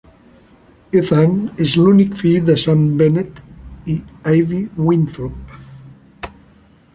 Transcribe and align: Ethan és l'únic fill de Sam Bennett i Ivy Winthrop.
Ethan 1.01 1.35
és 1.65 1.73
l'únic 1.81 2.15
fill 2.21 2.39
de 2.47 2.55
Sam 2.63 2.81
Bennett 3.01 3.43
i 3.97 3.99
Ivy 4.33 4.63
Winthrop. 4.89 5.55